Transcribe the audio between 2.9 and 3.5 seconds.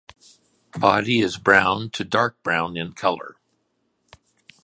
color.